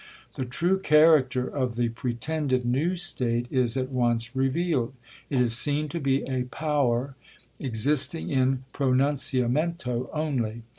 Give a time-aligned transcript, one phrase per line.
[0.33, 4.95] The true character of the pretended new State is at once revealed.
[5.29, 7.13] It is seen to be a Power
[7.59, 10.63] existing in pronunciamento only.